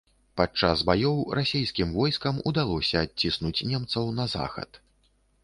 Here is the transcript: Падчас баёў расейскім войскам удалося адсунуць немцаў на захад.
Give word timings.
Падчас 0.39 0.77
баёў 0.89 1.19
расейскім 1.39 1.91
войскам 1.99 2.41
удалося 2.53 3.05
адсунуць 3.07 3.65
немцаў 3.75 4.11
на 4.23 4.29
захад. 4.35 4.83